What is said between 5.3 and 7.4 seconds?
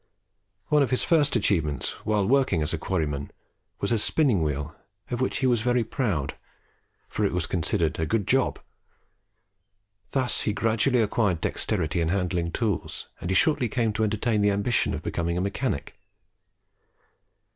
he was very proud, for it